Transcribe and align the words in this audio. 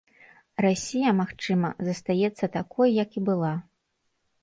Расія, 0.65 1.09
магчыма, 1.19 1.71
застаецца 1.89 2.53
такой, 2.59 2.97
як 3.05 3.09
і 3.19 3.27
была. 3.33 3.53